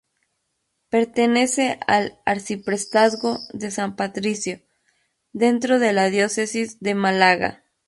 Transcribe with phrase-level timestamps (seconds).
[0.89, 4.59] Pertenece al Arciprestazgo de San Patricio,
[5.31, 7.63] dentro de la Diócesis de Málaga.